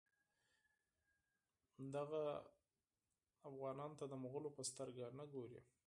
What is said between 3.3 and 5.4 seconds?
اوغانانو ته د مغولو په سترګه نه